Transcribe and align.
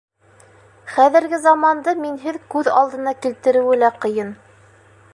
Хәҙерге 0.93 1.39
заманды 1.43 1.95
минһеҙ 2.05 2.41
күҙ 2.57 2.73
алдына 2.81 3.17
килтереүе 3.27 3.81
лә 3.85 3.95
ҡыйын. 4.07 4.35